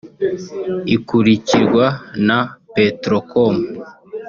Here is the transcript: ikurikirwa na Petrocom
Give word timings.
ikurikirwa 0.95 1.85
na 2.27 2.39
Petrocom 2.73 3.55